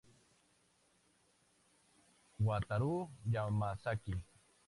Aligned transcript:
Wataru 2.45 2.95
Yamazaki 3.33 4.15